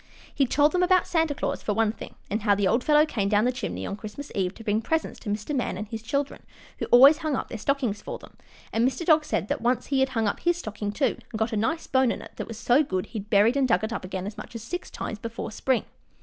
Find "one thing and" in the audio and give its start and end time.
1.75-2.41